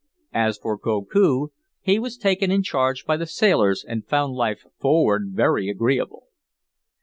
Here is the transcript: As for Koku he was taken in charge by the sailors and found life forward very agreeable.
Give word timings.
As 0.33 0.57
for 0.57 0.79
Koku 0.79 1.49
he 1.79 1.99
was 1.99 2.17
taken 2.17 2.49
in 2.49 2.63
charge 2.63 3.05
by 3.05 3.17
the 3.17 3.27
sailors 3.27 3.85
and 3.87 4.03
found 4.07 4.33
life 4.33 4.65
forward 4.79 5.33
very 5.35 5.69
agreeable. 5.69 6.23